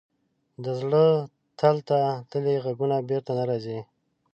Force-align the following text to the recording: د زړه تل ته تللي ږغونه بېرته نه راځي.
د 0.63 0.65
زړه 0.79 1.05
تل 1.59 1.75
ته 1.87 1.99
تللي 2.29 2.55
ږغونه 2.65 2.97
بېرته 3.09 3.31
نه 3.39 3.43
راځي. 3.49 3.79